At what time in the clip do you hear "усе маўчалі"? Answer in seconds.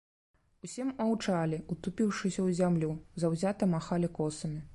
0.67-1.59